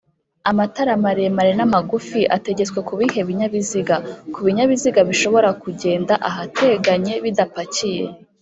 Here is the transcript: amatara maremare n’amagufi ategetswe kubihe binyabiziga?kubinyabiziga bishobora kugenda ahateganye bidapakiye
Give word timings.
amatara 0.49 0.93
maremare 1.05 1.51
n’amagufi 1.57 2.21
ategetswe 2.37 2.79
kubihe 2.87 3.19
binyabiziga?kubinyabiziga 3.27 4.99
bishobora 5.09 5.49
kugenda 5.61 6.13
ahateganye 6.29 7.13
bidapakiye 7.23 8.05